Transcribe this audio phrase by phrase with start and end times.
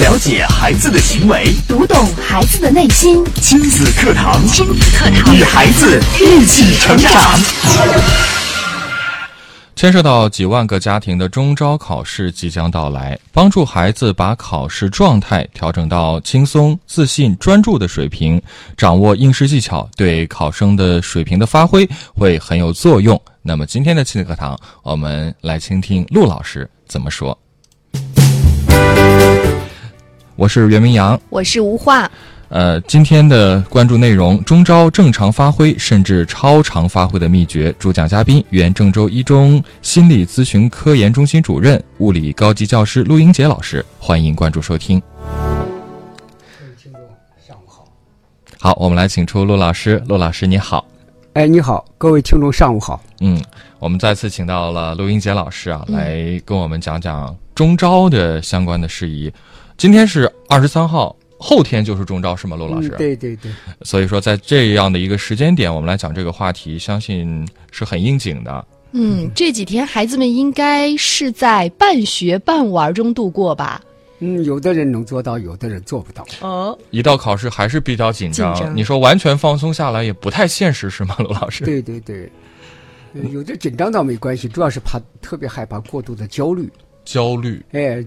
[0.00, 3.24] 了解孩子的行为，读懂孩子的内心。
[3.42, 7.12] 亲子课堂，亲子课堂，与孩子一起成长。
[9.74, 18.40] 牵涉到几万个家庭的中招考试即将到来，帮助孩子把考试状态调整到轻松、自信、专注的水平，
[18.76, 23.20] 掌握应试技巧，对考生的水平的发挥会很有作用。
[23.42, 27.36] 那么今天的亲子课堂，我们来倾听陆老师怎么说。
[30.38, 32.08] 我是袁明阳，我是吴化。
[32.48, 37.74] 呃，今天的关注内容：中招正常发挥甚至超常发挥的秘诀。
[37.76, 43.84] 主讲嘉宾：原郑州一中心理咨询科研中心主任、物理高级教师陆英杰老师。
[43.98, 45.02] 欢迎关注收听。
[45.20, 47.00] 各位听众，
[47.44, 47.84] 上午好。
[48.60, 50.00] 好，我们来请出陆老师。
[50.06, 50.86] 陆老师，你好。
[51.32, 53.02] 哎，你好，各位听众，上午好。
[53.22, 53.42] 嗯，
[53.80, 59.32] 我们再次请到了陆英杰老师啊，来跟我们讲讲中招的相关的事宜。
[59.78, 61.14] 今天是二十三号。
[61.40, 62.88] 后天就是中招是吗，陆老师？
[62.98, 63.52] 对对对。
[63.82, 68.66] 所以说，在这样的一个时间点，我们来讲这个话题，相信是很应景的。
[68.90, 73.80] 嗯，这几天孩子们应该是在半学半玩中度过吧？
[74.18, 76.26] 嗯，有的人能做到，有的人做不到。
[76.40, 78.52] 哦，一到考试还是比较紧张。
[78.56, 81.64] 紧张你说完全放松下来也不太现实，是吗，罗老师？
[81.64, 82.28] 对对对，
[83.14, 86.68] 呃有的紧张倒没关系，主要是怕特别害怕过度的焦虑。
[87.04, 87.64] 焦虑。
[87.70, 88.04] 哎，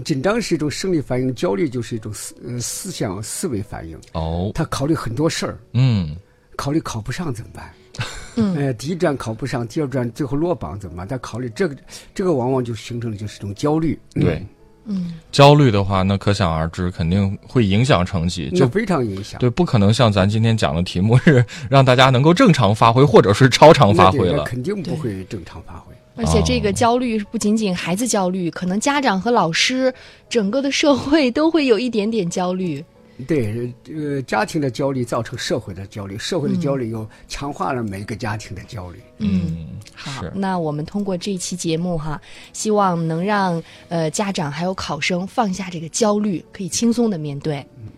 [0.00, 3.98] 紧张是一种生理反应，焦虑就是一种思呃思想思维反应。
[4.12, 6.16] 哦，他考虑很多事儿，嗯，
[6.56, 7.70] 考虑考不上怎么办？
[8.36, 11.06] 嗯呃，第一站考不上，第二站最后落榜怎么办？
[11.06, 11.76] 他考虑这个，
[12.14, 13.98] 这个往往就形成了就是一种焦虑。
[14.14, 14.42] 对，
[14.86, 19.38] 嗯，焦虑的话，那可想而知，肯定会影响成绩，就非常影响。
[19.38, 24.44] 对，不可能像咱今天讲的题目是让大家能够正常发挥，或者是超常发挥了。
[24.44, 25.94] 肯定不会正常发挥。
[26.14, 29.92] 而且这哦个焦虑不仅仅孩子焦虑，可能家长和老师，
[30.28, 32.84] 整个的社会都会有一点点焦虑。
[33.28, 38.98] 对，呃，家庭的焦虑造成社会的焦虑，社会的焦虑又强化了每一个家庭的焦虑。
[39.18, 42.20] 嗯，好，那我们通过这一期节目哈，
[42.52, 47.64] 希望能让呃家长还有考生放下这个焦虑，可以轻松的面对。
[47.76, 47.88] 嗯，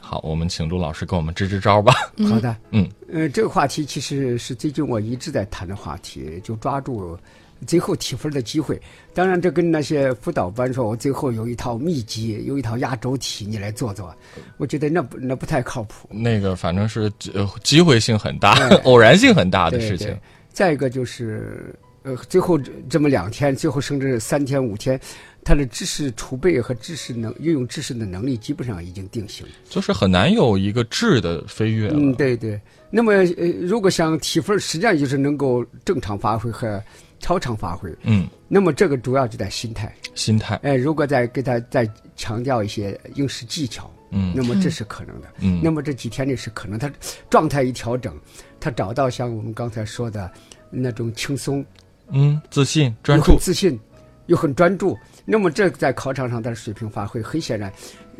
[0.00, 1.92] 好，我们请陆老师给我们支支招吧。
[2.28, 7.18] 好的，嗯，呃，这个话题其实是最近我一直在谈的话题，就抓住
[7.66, 8.80] 最后提分的机会。
[9.12, 14.14] 当然，这跟那些辅导班说，我最后有一套秘籍，有一套压轴题，你来做做，
[14.56, 16.08] 我觉得那不那不太靠谱。
[16.10, 20.18] 那个反正是呃机会性很大哎， 偶然性很大的事情对。
[20.52, 21.74] 再一个就是，
[22.04, 24.98] 呃，最后这这么两天，最后甚至三天五天，
[25.44, 29.46] 他的知识储备和知识能运用知识的能力基本上已经定型。
[29.68, 31.88] 就是很难有一个质的飞跃。
[31.88, 32.60] 嗯，对对。
[32.90, 36.82] 那么，呃，如果想提分，实际上就是能够正常发挥和
[37.18, 37.94] 超常发挥。
[38.02, 39.94] 嗯，那么这个主要就在心态。
[40.14, 45.28] 心态，哎，如果再给他再强调一些应试技巧，嗯那么这是可能的。
[45.40, 46.90] 嗯那么这几天里是可能，他
[47.28, 48.18] 状态一调整，
[48.58, 50.30] 他找到像我们刚才说的
[50.70, 51.64] 那种轻松、
[52.10, 53.78] 嗯，自信、专注，自信，
[54.26, 54.96] 又很专注。
[55.30, 57.70] 那么这在考场上他的水平发挥，很显然，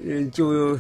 [0.04, 0.78] 嗯、就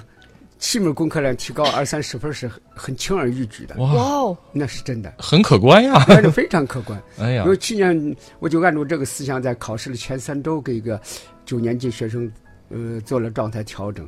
[0.58, 6.04] 七门功课量提高 二三十分是很很轻而易举的，哇哇，哦，那是真的，很可观呀！
[6.06, 7.02] 那是非常可观。
[7.18, 11.00] 哎呀因，为去年我就按照这个思想，在考试的前三周给一个
[11.46, 12.30] 九年级学生，
[12.68, 14.06] 呃，做了状态调整。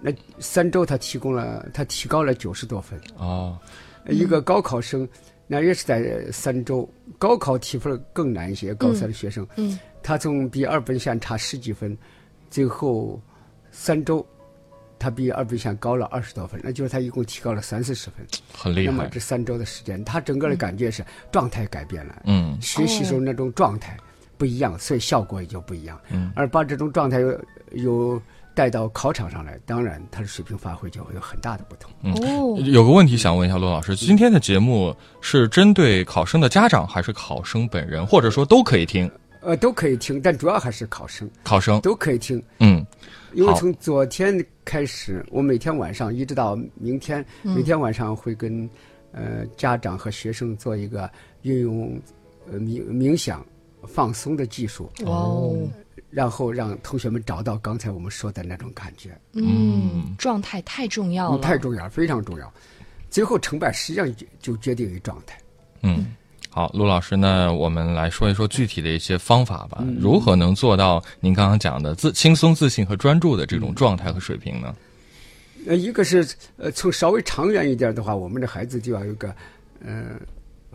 [0.00, 3.00] 那三周他提供了，他提高了九十多分。
[3.16, 3.58] 哦，
[4.08, 5.08] 一个高考生，
[5.46, 8.74] 那也是在三周，高考提分更难一些。
[8.74, 11.96] 高三的学生，嗯，他从比二本线差十几分，
[12.50, 13.20] 最后
[13.70, 14.26] 三周，
[14.98, 18.26] 他比二本线高了二十多分，那就是他一共提高了三四十分。
[18.52, 18.92] 很厉害。
[18.92, 22.22] 那么这三周的时间，他整个的感觉是状态改变了。
[22.24, 23.96] 嗯学习时候那种状态
[24.36, 26.00] 不一样，所以效果也就不一样。
[26.10, 28.22] 嗯，而把这种状态有有
[28.56, 31.92] 带到考场上来，当然他的水平发挥就会有很大的不同。
[32.02, 39.08] 哦，有个问题想问一下罗老师，今天的节目是针对考生的家长，还是考生本人，或者说都可以听？
[39.42, 41.30] 呃，都可以听，但主要还是考生。
[41.44, 42.84] 考生，都可以听，嗯
[43.34, 48.68] 因为从昨天开始，我每天晚上一直到明天，每天晚上会跟
[49.12, 51.10] 呃家长和学生做一个
[51.42, 52.00] 运用
[52.50, 53.44] 呃冥冥想
[53.86, 55.54] 放松的技术，哇哦，
[56.16, 59.10] 然后让同学们找到刚才我们说的那种感觉。
[59.34, 62.50] 嗯，状态太重要了，嗯，太重要，非常重要。
[63.10, 65.38] 最后成败实际上就就决定于状态。
[65.82, 66.06] 嗯。
[66.48, 69.84] 好，陆老师，那我们来说一说具体的一些方法吧。
[70.00, 74.74] 如何能做到您刚刚讲的自轻松、自信和专注的这种状态和水平呢？
[75.66, 76.26] 呃，一个是
[76.56, 79.36] 呃，从稍微长远一点的话，我们的孩子就要有个
[79.84, 80.12] 呃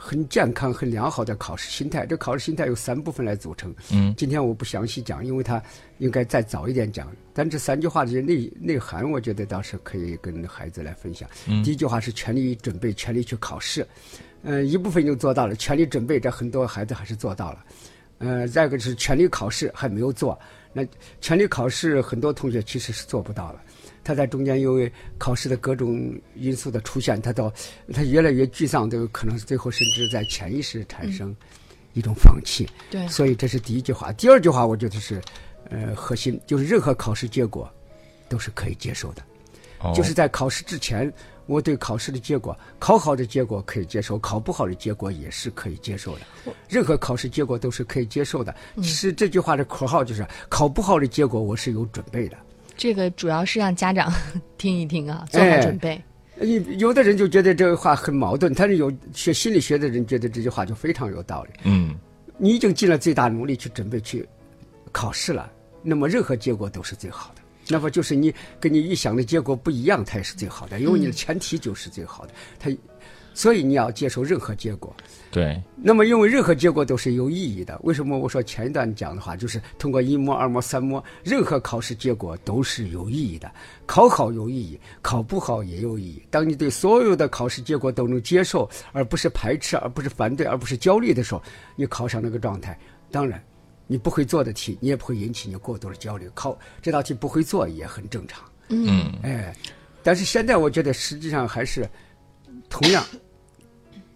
[0.04, 2.08] 很健康、很良好的考试心态。
[2.08, 3.72] 这考试心态有三部分来组成。
[3.92, 5.62] 嗯，今天我不详细讲，因为它
[6.00, 7.16] 应该再早一点讲。
[7.34, 11.30] 但这三句话的内内涵，我觉得倒是可以跟孩子来分享。
[11.48, 13.86] 嗯第一句话是全力准备，全力去考试。
[14.42, 17.64] 嗯、一部分就做到了，全力准备，这很多孩子还是做到了。
[18.18, 20.38] 呃，再一个是全力考试还没有做，
[20.74, 20.84] 那
[21.22, 23.62] 全力考试很多同学其实是做不到了。
[24.04, 27.52] 他在中间因为考试的各种因素的出现，他到
[27.94, 31.36] 他越来越沮丧，都有可能最后甚至在潜意识产生
[31.94, 32.68] 一种放弃。
[32.90, 34.12] 对，所以这是第一句话。
[34.14, 35.22] 第二句话，我觉得是
[35.70, 37.72] 呃核心，就是任何考试结果
[38.28, 39.22] 都是可以接受的。
[39.80, 41.12] 哦就是在考试之前，
[41.48, 46.22] 我对考试的结果，考好的结果可以接受，考不好的结果也是可以接受的。
[46.70, 48.56] 任何考试结果都是可以接受的。
[48.78, 52.38] 其实这句话的口号就是：考不好的结果，我是有准备的。
[52.82, 54.12] 这个主要是让家长
[54.58, 56.02] 听一听啊，做好准备。
[56.40, 61.52] 有有的人就觉得这个话很矛盾，但是有学心理学的人觉得这句话就非常有道理。
[61.66, 61.96] 嗯
[62.40, 64.28] 你已经尽了最大努力去准备去
[64.92, 65.52] 考试了，
[65.84, 67.42] 那么任何结果都是最好的。
[67.68, 72.34] 那么就是你跟你预想的结果不一样，它也是最好的，因为你的前提就是最好的。
[72.58, 72.72] 它，
[73.34, 74.96] 所以你要接受任何结果。
[75.32, 77.80] 对，那么，因为任何结果都是有意义的。
[77.84, 83.50] 为什么我说前一段讲的话，就是通过一模、二模、三模，任何考试结果都是有意义的。
[83.86, 86.22] 考好有意义，考不好也有意义。
[86.30, 91.42] 当你对所有的考试结果都能接受，而不是排斥，而不是反对，而不是焦虑的时候，
[91.78, 92.78] 你考上那个状态，
[93.10, 93.42] 当然，
[93.88, 96.30] 你不会做的题，你也不会引起你过多的焦虑。
[96.34, 98.44] 考这道题不会做也很正常。
[98.68, 99.56] 嗯哎，
[100.04, 101.90] 但是现在我觉得实际上还是
[102.72, 103.06] 同样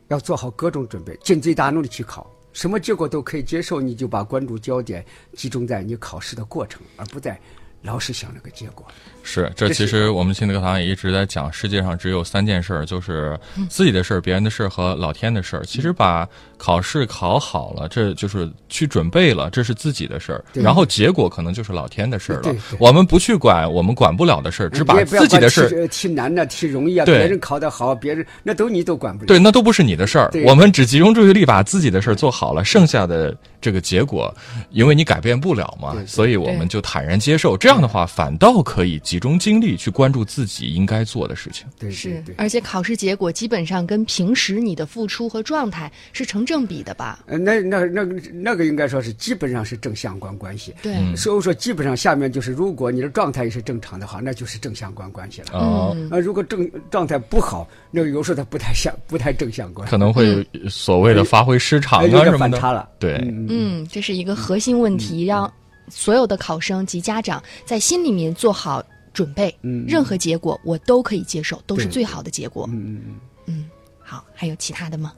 [0.07, 7.39] 要做好各种准备，尽最大努力去考，什么结果都可以接受，你就把关注焦点集中在你考试的过程，而不在
[7.85, 8.85] 老是想那个结果。
[9.27, 13.37] 是，这其实我们亲子课堂也一直在讲，世界上只有三件事儿，就是
[13.67, 15.65] 自己的事儿、别人的事儿和老天的事儿。
[15.65, 16.27] 其实把
[16.57, 20.45] 考试考好了，这就是去准备了，这是自己的事儿。
[20.53, 22.55] 然后结果可能就是老天的事儿了。
[22.77, 25.87] 我们不去管我们管不了的事儿，只把自己的事儿。
[25.87, 29.27] 题难的、题容易啊，别人考得好，别人那都你都管不了。
[29.27, 30.29] 对，那都不是你的事儿。
[30.45, 33.35] 我们只集中注意力把自己的事儿做好了，剩下的
[33.65, 34.31] 这个结果，
[34.69, 37.57] 因为你改变不了嘛所以我们就坦然接受。
[37.57, 41.65] 这样的话，反倒可以集中精力去关注自己应该做的事情。
[41.79, 42.35] 对对是对，。
[42.37, 47.23] 而且考试结果基本上跟平时你的付出和状态是成正比的吧？
[47.25, 50.71] 呃，那那那那个应该说是基本上是正相关关系。
[50.83, 55.47] 对，嗯所以说，基本上下面就是，如果你的状态也是正常的话，那就是正相关关系了。
[55.53, 62.57] 哦，嗯呃，如果正状态不好，那个有时候它不太相不太正相关，可能会所谓的发挥失常哎有点啊什么的。
[62.57, 62.87] 反差了。
[62.99, 65.51] 对，嗯，嗯，这是一个核心问题，让
[65.89, 69.55] 所有的考生及家长在心里面做好准备。
[69.61, 72.67] 嗯任何结果我都可以接受，都是最好的结果。
[72.71, 73.19] 嗯嗯嗯。
[73.47, 73.69] 嗯，
[73.99, 75.13] 好，还有其他的吗？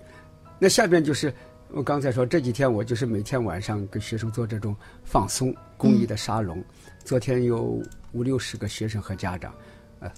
[0.60, 1.34] 那下边就是
[1.70, 6.64] 我刚才说，这几天我就是每天晚上给学生做这种放松公益的沙龙。
[7.06, 7.82] 昨天有
[8.12, 9.54] 五六十个学生和家长，
[10.00, 10.12] 呃，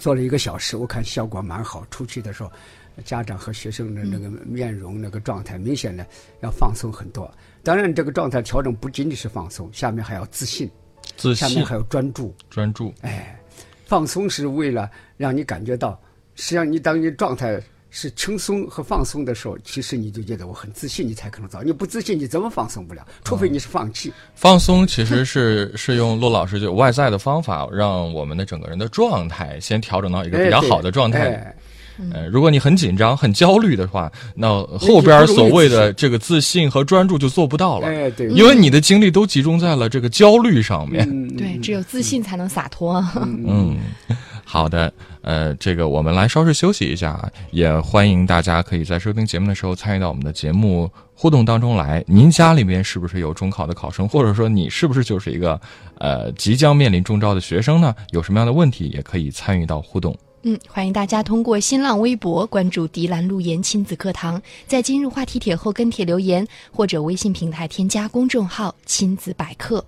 [0.00, 1.84] 做了一个小时，我看效果蛮好。
[1.90, 2.50] 出去的时候，
[3.04, 6.06] 家长和学生的那个面容、那个状态，明显的
[6.40, 7.30] 要放松很多。
[7.62, 10.70] 当然，这个状态调整不仅仅是放松，下面还要自信，
[11.16, 12.34] 自信下面、还要专注。
[12.50, 12.92] 专注。
[13.02, 13.38] 哎，
[13.86, 15.98] 放松是为了让你感觉到，
[16.34, 21.62] 实际上你当你状态是轻松和放松的时候，其实你就觉得我很自信，你才可能做。
[21.62, 23.06] 你不自信，你怎么放松不了？
[23.22, 24.12] 除非你是放弃。
[24.34, 31.34] 放松其实是 是用陆老师就外在的方法，让我们的整个人的状态先调整到一个比较哎好的状态。
[31.34, 31.56] 哎
[32.12, 41.08] 呃，如果你很紧张、很焦虑的话，那后边所谓的这个自信和专注就做不到了，哎，对，因为你的精力都集中在了这个焦虑上面。
[41.08, 43.04] 嗯，对，只有自信才能洒脱。
[43.16, 43.78] 嗯，
[44.44, 44.92] 好的，
[45.22, 52.04] 呃，这个我们来稍事休息一下啊，也欢迎大家可以在收听节目的时候参与到我们的节目互动当中来。
[52.06, 55.60] 您家里面是不是有中考的考生，或者说你是不是就是一个
[55.98, 57.94] 呃即将面临中招的学生呢？
[58.10, 60.16] 有什么样的问题也可以参与到互动。
[60.44, 69.84] 嗯，欢迎大家通过新浪微博关注“迪兰路言亲子课堂”，在今日话题帖后跟帖留言，或者微信平台添加公众号“亲子百科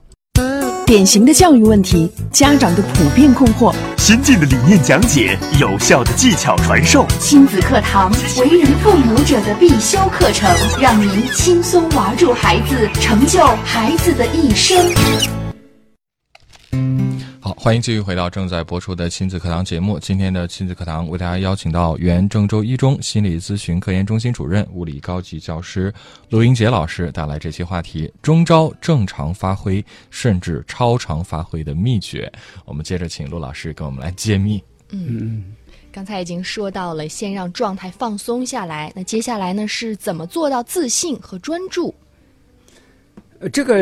[0.87, 7.05] 典型的教育问题，家长的普遍困惑，先进的理念讲解，有效的技巧传授。
[7.19, 10.49] 亲子课堂，为人父母者的必修课程，
[10.81, 15.34] 让您轻松玩住孩子，成就孩子的一生。
[17.45, 19.99] 好，欢迎继续回到正在播出的亲子课堂节目。
[19.99, 25.93] 今天的亲子课堂为大家邀请到原郑州一中心理咨询科研中心主任、物理高级教师
[26.31, 32.33] 陆英杰老师带来这期话题：中招正常发挥甚至超常发挥的秘诀。
[32.65, 34.65] 我们接着请陆老师跟我们来揭秘。
[34.89, 35.55] 嗯，
[35.93, 38.91] 刚才已经说到了，先让状态放松下来。
[38.97, 41.95] 那接下来呢，是怎么做到自信和专注？
[43.41, 43.75] 呃这个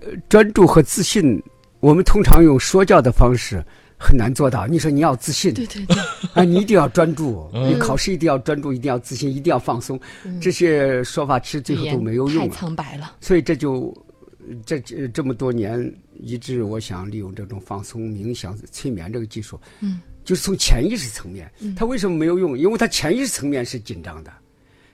[0.00, 1.40] 呃专注和自信，
[1.84, 3.62] 我们通常用说教的方式
[3.98, 4.66] 很难做到。
[4.66, 5.96] 你说你要自信，对对对，
[6.32, 10.00] 啊，你一定要专注，你考试一定要专注，一定要自信，一定要放松。
[10.40, 12.54] 这些说法其实最后都没有用太了。
[12.54, 13.16] 苍白了。
[13.20, 13.94] 所以这就
[14.64, 22.58] 这这这么多年，一直我想利用这种放松、冥想、催眠这个技术，嗯，就是从潜意识层面，它为什么没有用？
[22.58, 24.32] 因为它潜意识层面是紧张的，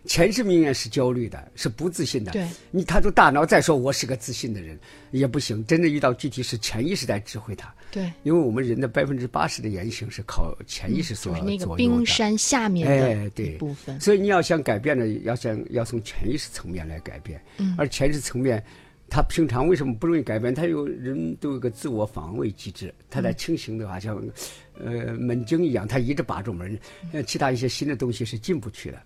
[0.07, 2.33] 潜意识层面是焦虑的，是不自信的。
[2.33, 4.79] 对，你他说大脑再说我是个自信的人
[5.11, 7.73] 也不行，真的遇到具体是潜意识在指挥他。
[7.91, 11.75] 对，因为我们人的百分之八十的言行是靠潜意识所就是那个。
[11.75, 14.01] 冰山下面的部分。
[14.01, 17.41] 所以你要想改变呢，要想要从潜意识层面来改变。
[17.59, 18.63] 嗯而潜意识层面，
[19.09, 20.55] 他平常为什么不容易改变？
[20.55, 24.17] 他有人都有个自我防卫机制，他在清醒的话像，
[24.83, 26.79] 呃门精一样，他一直把住门，
[27.13, 29.03] 呃其他一些新的东西是进不去的。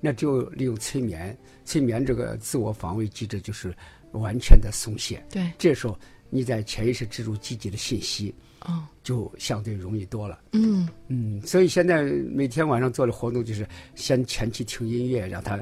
[0.00, 3.74] 那就利用催眠，催眠这个自我防卫机制就是
[4.12, 5.24] 完全的松懈。
[5.30, 5.98] 对，这时候
[6.30, 10.40] 你在潜意识植入积极的信息，哦，就相对容易多了。
[10.52, 15.58] 嗯，嗯，所以现在每天晚上做的活动就是先前期听音乐，让他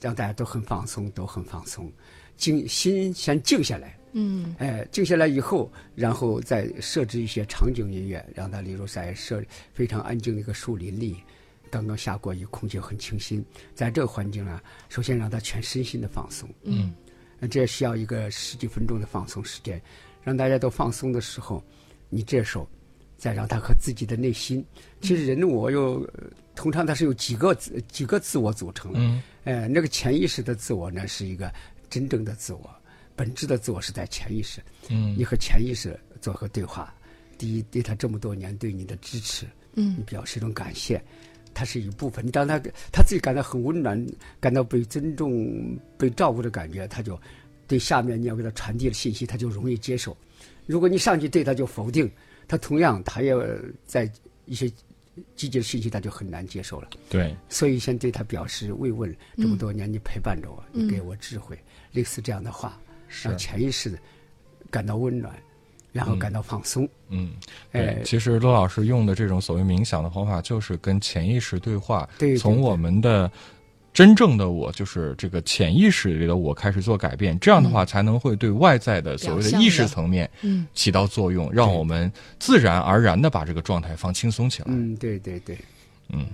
[0.00, 1.92] 让大家都很放松，都很放松，
[2.36, 3.98] 静心先静下来。
[4.18, 11.18] 嗯，哎，静下来以后，然后再设置一些场景音乐，让他例如在设非常安静的一个树林里，
[11.70, 13.44] 刚刚下过雨，空气很清新，
[13.74, 16.48] 在这个环境呢，首先让他全身心的放松。
[16.62, 16.94] 嗯，
[17.50, 19.80] 这需要一个十几分钟的放松时间，
[20.22, 21.62] 让大家都放松的时候，
[22.08, 22.68] 你这时候
[23.16, 24.64] 再让他和自己的内心，
[25.00, 31.52] 其实人我有，呃通常他是由几个自几个自我组成的，嗯，哎，那个潜意识的自我呢是一个
[31.90, 32.70] 真正的自我，
[33.14, 35.14] 本质的自我是在潜意识，嗯。
[35.18, 36.94] 你和潜意识做个对话，
[37.36, 39.44] 第一，对他这么多年对你的支持，
[39.74, 39.96] 嗯。
[39.98, 41.02] 你表示一种感谢，
[41.56, 42.24] 他是一部分。
[42.24, 42.60] 你当他
[42.92, 44.06] 他自己感到很温暖，
[44.38, 47.18] 感到被尊重、被照顾的感觉，他就
[47.66, 50.14] 对下面你要给他传递的信息，他就容易接受。
[50.66, 52.10] 如果你上去对他就否定，
[52.46, 53.34] 他同样他也
[53.86, 54.10] 在
[54.44, 54.68] 一些
[55.34, 56.90] 积极的信息，他就很难接受了。
[57.08, 61.58] 对，所以先对他表示慰问，这么多年你陪伴着我，嗯你给我智慧，
[61.92, 62.78] 类似这样的话，
[63.22, 63.98] 让潜意识的
[64.70, 65.34] 感到温暖，
[65.96, 66.88] 然后感到放松。
[67.08, 67.30] 嗯，
[67.72, 73.30] 哎对，其实罗老师用的这种所谓冥想的方法，就是跟潜意识对话，对对对从我们的
[73.92, 84.66] 真正的我，就是这个潜意识里的我开始做改变，这样的话才能会对外在的所谓的意识层面嗯起到作用，让我们自然而然的把这个状态放轻松起来。
[84.68, 85.58] 嗯，对对对。
[86.10, 86.26] 嗯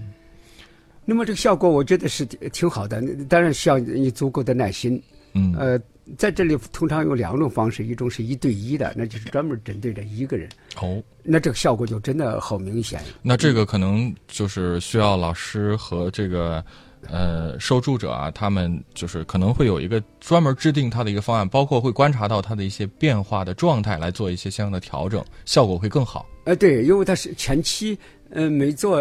[1.04, 3.02] 那么这个效果，我觉得是挺挺好的。
[3.28, 5.02] 当然需要你足够的耐心。
[5.34, 5.80] 嗯呃，
[6.16, 10.48] 在这里通常有两种方式，一种是一对一的，那就是专门针对着一个人，
[10.80, 13.00] 哦，那这个效果就真的好明显。
[13.22, 16.64] 那这个可能就是需要老师和这个
[17.08, 26.26] 呃受助者啊，他们就是可能会有一个专门制定他的一个方案，包括会观察到他的一些变化的状态，来做一些相应的调整，效果会更好。
[26.44, 27.96] 呃，对，因为他是前期，
[28.30, 29.00] 呃，没做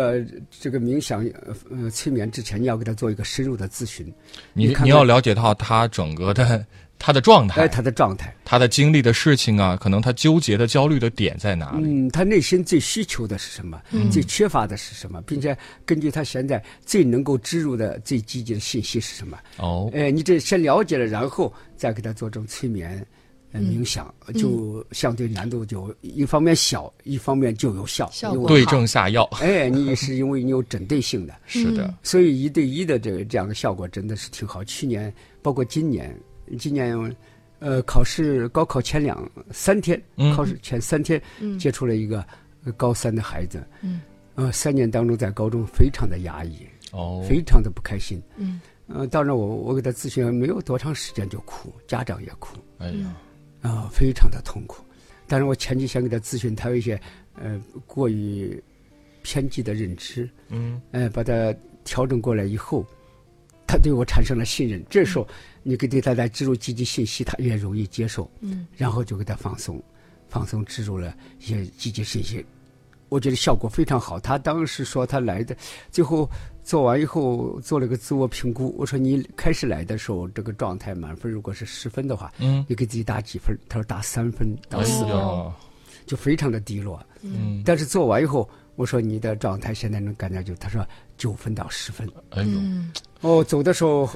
[0.51, 4.13] 这个冥想呃呃催眠之前，你要给他做一个深入的咨询，
[4.53, 6.63] 你你要了解到他整个的
[7.03, 11.84] 他的状态，哎，他的状态，他的经历的事情啊，可能他纠结的、焦虑的点在哪里？
[11.84, 13.81] 嗯，他内心最需求的是什么？
[13.89, 15.20] 嗯最缺乏的是什么？
[15.24, 19.36] 并且根据他现在最能够植入的最积极的信息是什么？
[19.58, 23.03] 哦，哎，你这先了解了，然后再给他做这种催眠、
[23.51, 28.08] 呃、冥想，就相对难度就一方面小，一方面就有效。
[28.13, 29.24] 效果对症下药。
[29.41, 34.63] 哎，你是因为你有针对性的，是的，所以一对一的这个这样的效果真的是挺好。
[34.63, 36.15] 去年包括今年，
[36.58, 36.98] 今年
[37.60, 40.36] 呃考试高考前两三天，嗯。
[40.36, 41.22] 考试前三天、
[41.60, 42.25] 接触了一个
[42.63, 44.01] 呃高三的孩子，嗯，
[44.36, 53.15] 呃三年当中在高中非常的压抑，哦，非常的不开心，嗯，呃，当然我我给他咨询没有多长时间就哭，家长也哭，哎呀，
[53.62, 54.84] 啊、非常的痛苦。
[55.27, 57.00] 但是我前几天给他咨询，他有一些
[57.36, 58.62] 呃过于
[59.22, 62.86] 偏激的认知，嗯，呃，把他调整过来以后，
[63.71, 64.83] 他对我产生了信任。
[64.89, 65.25] 这时候
[65.63, 69.81] 你给对他来植入积极信息，他也容易接受，嗯，然后就给他放松，
[70.27, 72.45] 放松植入了一些积极信息。
[73.07, 74.19] 我觉得效果非常好。
[74.19, 75.55] 他当时说他来的，
[75.89, 76.29] 最后
[76.65, 78.75] 做完以后做了个自我评估。
[78.77, 83.57] 我说你开始来的时候这个状态满分如果是十分的话，嗯，你给自己打几分？
[83.69, 85.55] 他说打三分到哎四分，呀，
[86.05, 87.01] 就非常的低落。
[87.21, 90.85] 嗯，但是做完以后，我说你的状态现在能感觉就，他说
[91.17, 92.05] 九分到十分。
[92.31, 94.09] 哎呦，嗯哦，走的时候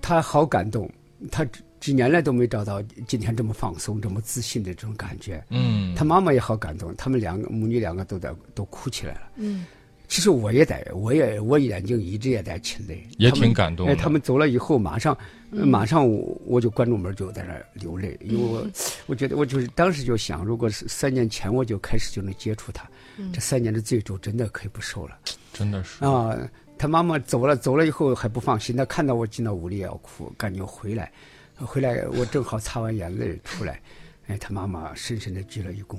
[0.00, 0.90] 他好感动，
[1.30, 5.44] 他几几年来都没找到今天这么放松、这么自信的这种感觉。
[5.50, 9.22] 嗯，他妈妈也好感动，他们两个母女两个都在都哭起来了。
[9.36, 9.66] 嗯。
[10.08, 15.16] 其实我也在，我也我眼睛一直也在噙泪，也挺感动哎，他们走了以后，马上、
[15.52, 18.66] 呃马上我我就关住门就在那流泪，因为我
[19.06, 22.86] 我觉得我就是当时就想，如果是三年前我就开始就能接触他，
[23.32, 25.18] 这三年的罪就真的可以不受了。
[25.54, 26.04] 真的是。
[26.04, 26.36] 啊。
[26.82, 31.12] 他妈妈走了，走了以后还不放心，他看到我进到屋里也要哭，赶紧回来，
[31.54, 33.80] 回来我正好擦完眼泪出来，
[34.26, 35.96] 哎，他妈妈深深的鞠了一躬。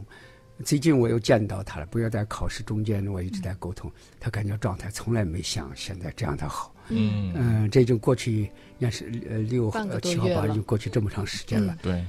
[0.65, 6.75] 最近我又见到他了，不要在考试中间，我一直在沟通，他感觉状态从来没像现在这样的好。
[6.89, 8.49] 嗯，嗯，这已经过去，应
[8.81, 9.71] 该是呃六
[10.01, 11.77] 七号八，已经过去这么长时间了。
[11.81, 12.05] 对，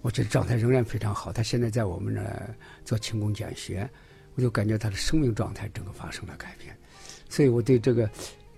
[0.00, 1.30] 我觉得状态仍然非常好。
[1.30, 2.54] 他现在在我们那儿
[2.86, 3.86] 做勤工俭学，
[4.34, 6.74] 我就感觉他的生命状态整个发生了改变。
[7.34, 8.08] 所以我对这个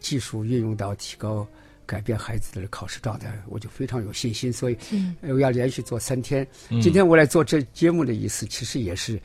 [0.00, 1.48] 技术运用到提高、
[1.86, 4.52] 改变孩子的考试状态，我就非常有信心。
[4.52, 4.76] 所以，
[5.22, 6.46] 呃我要连续做三天。
[6.82, 9.18] 今天我来做这节目的意思，其实也是，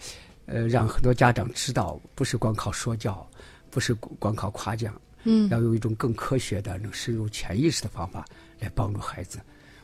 [0.46, 3.30] 呃，让很多家长知道，不是光靠说教，
[3.70, 4.94] 不是光靠夸奖，
[5.26, 8.26] 嗯，要用一种更科学的、能深入潜意识的方法
[8.62, 9.38] 来帮助孩子，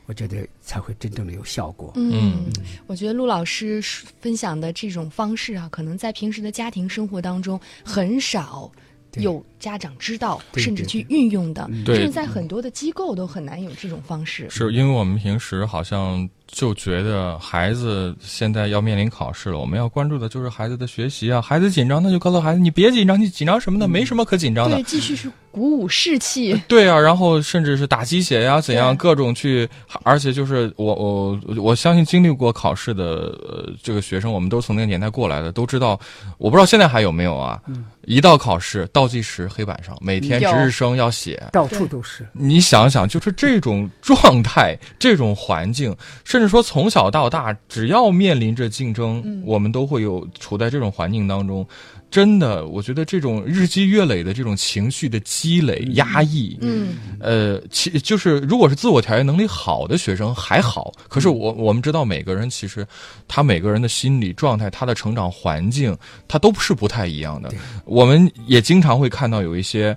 [0.06, 1.92] 我觉得才会真正的有效果。
[1.96, 2.46] 嗯，
[2.86, 3.82] 我觉得陆老师
[4.18, 14.48] 分享的这种方式啊，可能在平时的家庭生活当中很少对有家长知道，甚至去运用的，对甚至在很多的机构都很难有这种方式。
[14.50, 21.40] 是因为我们平时好像就觉得孩子现在要面临考试了，我们要关注的就是孩子的学习啊。
[21.40, 23.88] 孩子紧张，那就告诉孩子你别紧张，你紧张什么呢？
[23.88, 24.82] 没什么可紧张的对，。
[24.82, 26.54] 继续是鼓舞士气。
[26.68, 29.68] 对啊，然后甚至是打鸡血呀，怎样各种去，
[30.04, 35.98] 而且就是我我我相信经历过考试的呃这个学生，我们都从那个年代过来的，都知道，
[36.38, 37.60] 我不知道现在还有没有啊？
[38.06, 42.26] 一到考试倒计时黑板上，每天值日生要写，到处都是。
[42.32, 51.66] 你想想，就是这种状态、 这种环境，甚至说从小到大，只要面临着竞争，嗯我们都会有处在这种环境当中。
[52.10, 62.86] 真的，我觉得这种日积月累的这种情绪的积累、压抑，嗯，呃，其就是如果是自我调节能力好的学生还好，可是我我们知道每个人其实
[63.26, 65.96] 他每个人的心理状态、他的成长环境，
[66.28, 67.52] 他都是不太一样的。
[67.84, 69.96] 我们也经常会看到有一些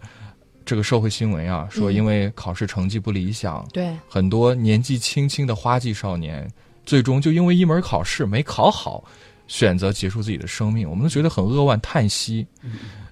[0.66, 6.50] 这个社会新闻啊，说因为考试成绩不理想，对，很多年纪轻轻的花季少年，
[6.86, 9.04] 最终就因为一门考试没考好，
[9.48, 12.46] 选择结束自己的生命，我们都觉得很扼腕叹息。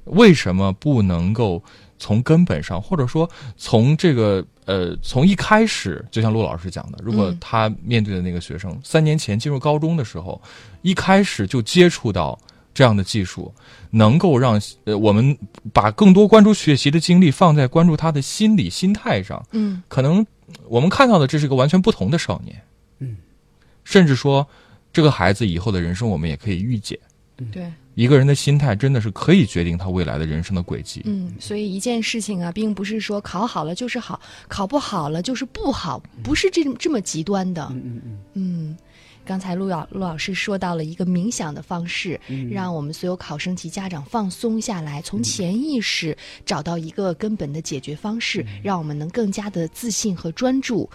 [0.05, 1.61] 为什么不能够
[1.99, 7.37] 从根本上，或者说从这个呃，从一开始，就像陆老师讲的，如果嗯。
[7.39, 10.41] 他面对的那个学生、三年前进入高中的时候，
[10.81, 12.37] 一开始就接触到
[12.73, 13.53] 这样的技术，
[13.89, 15.37] 能够让呃我们
[15.73, 20.25] 把更多关注学习的精力放在关注他的心理心态上，嗯，可能
[20.67, 22.61] 我们看到的这是一个完全不同的少年，
[22.99, 23.17] 嗯，
[23.83, 24.47] 甚至说
[24.93, 26.97] 这个孩子以后的人生，我们也可以预见。
[27.51, 31.01] 对，一个人的心态真的是可以决定他未来的人生的轨迹。
[31.03, 37.67] 嗯，所以一件事情啊，并不是说考好了就是好，考不好了就是不好，不是这这么极端的。
[37.71, 38.77] 嗯嗯嗯，嗯，
[39.25, 50.89] 刚才陆老陆老师说到了一个冥想的方式，嗯让我们所有考生及家长放松下来，从潜意识找到一个根本的解决方式，嗯让我们能更加的自信和专注。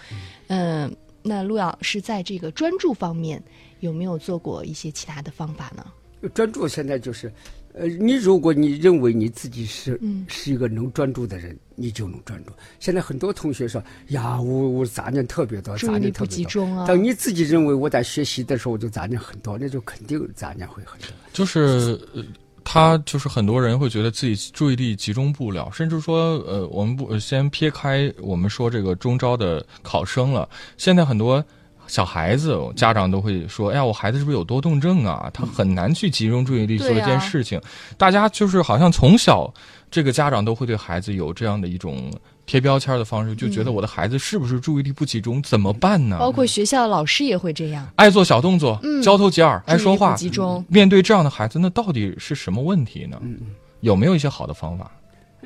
[0.47, 0.91] 嗯、
[1.21, 3.39] 那陆老师在这个专注方面
[3.81, 5.85] 有没有做过一些其他的方法呢？
[6.33, 7.31] 专注现在就是，
[7.73, 12.51] 呃，你如果你认为你自己是、嗯是一个能专注的人，你就能专注。
[12.79, 16.35] 现在很多同学说呀，我我杂念特别多，杂注意力不念特别多。
[16.35, 16.87] 集中啊。
[16.87, 21.09] 当你自己认为我在学习的时候，我就杂念很多，那就肯定杂念会很多。
[21.33, 22.23] 就是呃
[22.63, 31.45] 他就是很多人会觉得自己注意力集中不了，甚至说，呃，我们不呃先撇开我们说这个中招的考生了，现在很多。
[31.87, 35.29] 小孩子，家长都会说：“哎呀，我孩子是不是有多动症啊？
[35.33, 37.61] 他很难去集中注意力做一件事情。
[37.97, 39.53] 大家就是好像从小，
[39.91, 42.11] 这个家长都会对孩子有这样的一种
[42.45, 45.41] 贴标签的方式，就觉得我的孩子是不是注意力不集中？
[45.43, 46.17] 怎么办呢？
[46.19, 50.63] 包括学校的老师也会这样，爱做小动作，嗯交头接耳，爱说话，集中。
[50.67, 53.19] 面对这样的孩子，那到底是什么问题呢？
[53.21, 53.37] 嗯
[53.81, 54.91] 有没有一些好的方法？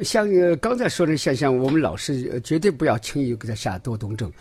[0.01, 4.31] 像呃刚才说的现象，我们老师呃绝对不要轻易给他下多动症。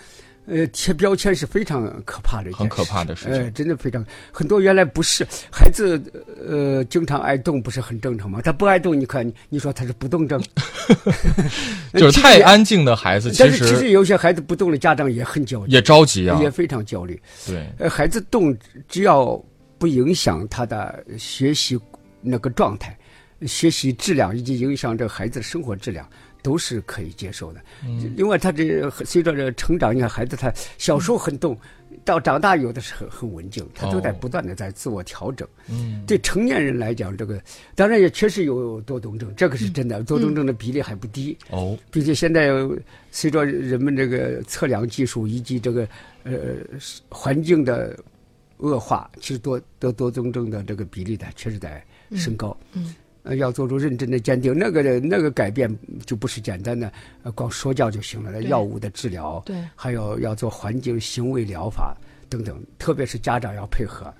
[0.49, 6.01] 呃，贴标签是非常可怕的一件很可怕的事情呃，真的非常很多原来不是孩子，
[6.49, 8.41] 呃，经常爱动不是很正常吗？
[8.43, 10.43] 他不爱动，你看，你说他是不动症，
[11.93, 16.39] 就是太安静的孩子，但是其实实有些孩子不动了，家长也很焦虑，也着急啊。
[16.41, 17.21] 也非常焦虑。
[17.47, 18.57] 对，呃，孩子动
[18.89, 19.41] 只要
[19.79, 21.79] 不影响他的学习
[22.21, 22.98] 那个状态、
[23.47, 26.09] 学习质量，以及影响这个孩子的生活质量，
[26.43, 27.61] 都是可以接受的。
[28.17, 31.57] 另外，他这随着这成长，你看孩子他小时候很动，
[32.05, 35.47] 到长大有的是很很文静，他都在哦不断的在自我调整。
[35.69, 37.41] 嗯，对成年人来讲，这个
[37.75, 41.37] 当然也确实有多动症，这个是真的，多动症的比例还不低。
[41.51, 42.51] 哦，并且现在
[43.11, 45.89] 随着人们这个测量技术以及这个
[46.25, 46.35] 呃
[47.09, 47.97] 环境的
[48.57, 51.85] 恶化，其实多得多动症的这个比例呢，确实在
[52.17, 52.57] 升高。
[52.73, 52.95] 嗯
[53.29, 55.71] 呃，要做出认真的鉴定，那个那个改变
[56.07, 56.91] 就不是简单的
[57.23, 61.95] 呃光说教就行了，对药物的治疗，对还有要做环境行为疗法
[62.31, 64.13] 等等，特别是家长要配合。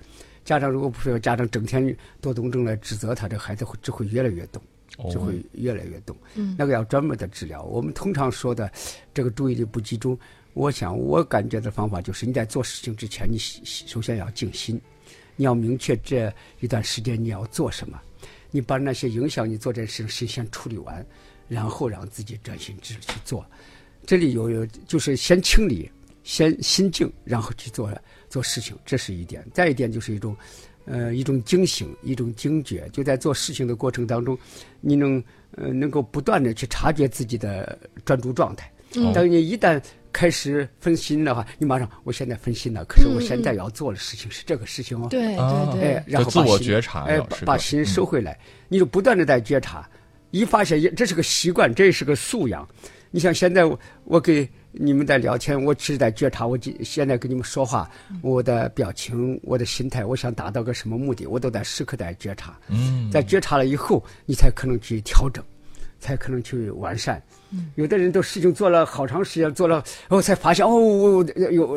[0.45, 4.61] 家长如果不配合，家长整天多动症来指责他，这孩子会只会越来越动。
[4.97, 6.13] 哦只会越来越动。
[6.35, 7.63] 嗯那个要专门的治疗。
[7.63, 8.69] 我们通常说的
[9.13, 10.17] 这个注意力不集中，
[10.53, 14.81] 我想我感觉的方法就是你在做事情之前，你首首先要静心，
[15.37, 18.01] 你要明确这一段时间你要做什么，
[18.51, 21.05] 你把那些影响你做这事情先处理完，
[21.47, 23.45] 然后让自己专心致志去做。
[24.05, 25.89] 这里有有就是先清理，
[26.23, 27.91] 先心静，然后去做
[28.29, 29.45] 做事情，这是一点。
[29.53, 30.35] 再一点就是一种，
[30.85, 34.37] 呃，一种警醒，一种警觉，就在做事情的过程当中，
[34.81, 38.71] 你能呃能够不断的去察觉自己的专注状态。
[38.95, 39.79] 嗯当你一旦
[40.11, 45.07] 开始分心的话，你马上我现在分心了，可是我现在要做的事情是这个事情哦。
[45.09, 49.87] 对啊对对哎，，然后自我把心觉察哎，把把心嗯收回来，你就不断的在觉察，
[50.31, 52.67] 一发现这是个习惯，这是个素养。
[53.11, 57.89] 你像现在我我给你们在聊天，我只是在觉察，我今现在跟你们说话，
[58.21, 62.55] 我的表情、我的心态，我想达到个什么目的，我都在时刻在觉察。
[62.67, 65.43] 嗯，在觉察了以后，你才可能去调整，
[65.99, 67.21] 才可能去完善。
[67.75, 69.75] 有的人都事情做了好长时间，做了，
[70.07, 71.23] 然后才发现哦，我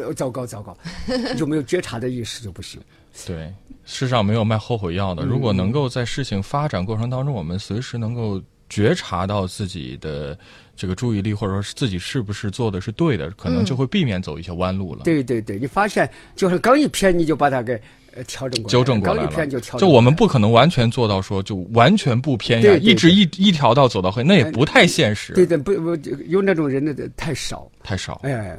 [0.01, 2.81] 有糟糕糟糕，你就没有觉察的意识就不行。
[3.27, 3.53] 对，
[3.85, 5.25] 世上没有卖后悔药的。
[5.25, 10.39] 如果能够在事情发展过程当中，我们随时能够觉察到自己的
[10.75, 15.03] 这个注意力，或者说是自己是不是做的是对的，可能就会避免走一些弯路了。
[15.05, 17.81] 对对对，你发现就是刚一偏，你就把它给
[18.15, 25.97] 呃调整过来，纠正过来了，就我们不可能完全做到说就完全不偏呀，对对一直一一条道走到黑，那也不太现实，对对不不
[26.27, 28.21] 有那种人的太少，太少。
[28.25, 28.57] 哎。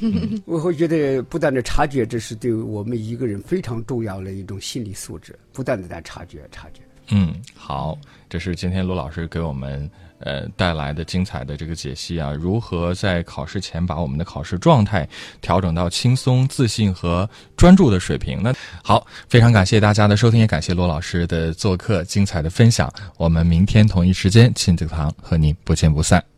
[0.44, 6.82] 我会觉得不断的察觉，这是对我们一个人非常重要的一种心理素质，不断的在察觉察觉。
[7.08, 9.90] 嗯，好，这是今天罗老师给我们
[10.22, 15.08] 呃带来的精彩的这个解析啊，如何在考试前把我们的考试状态
[15.40, 18.42] 调整到轻松、自信和专注的水平。
[18.42, 22.92] 呢好，非常感谢大家的收听，也感谢罗老师的做客，精彩的分享。
[23.16, 26.31] 我们明天同一时间亲子堂和您不见不散。